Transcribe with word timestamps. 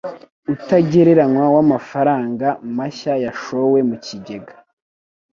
utagereranywa 0.53 1.45
w'amafaranga 1.55 2.47
mashya 2.77 3.13
yashowe 3.25 3.79
mu 3.89 3.95
kigega 4.05 4.55